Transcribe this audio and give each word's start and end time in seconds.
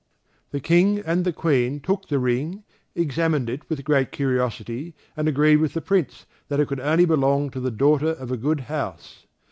The 0.49 0.59
King 0.59 0.97
and 0.97 1.25
the 1.25 1.31
Queen 1.31 1.79
took 1.79 2.07
the 2.07 2.17
ring, 2.17 2.63
examined 2.95 3.51
it 3.51 3.69
with 3.69 3.83
great 3.83 4.11
curiosity, 4.11 4.95
and 5.15 5.27
agreed 5.27 5.57
with 5.57 5.75
the 5.75 5.79
Prince 5.81 6.25
that 6.47 6.59
it 6.59 6.67
could 6.69 6.79
only 6.79 7.05
belong 7.05 7.51
to 7.51 7.59
the 7.59 7.69
daughter 7.69 8.07
of 8.09 8.31
a 8.31 8.35
good 8.37 8.61
house. 8.61 9.27